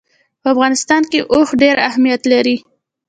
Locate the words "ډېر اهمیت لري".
1.61-2.55